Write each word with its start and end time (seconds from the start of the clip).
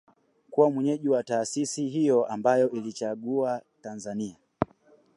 kuwa 0.51 0.71
mwenyeji 0.71 1.09
wa 1.09 1.23
taasisi 1.23 1.87
hiyo 1.87 2.25
ambayo 2.25 2.71
iliichagua 2.71 3.61
Tanzania 3.81 4.35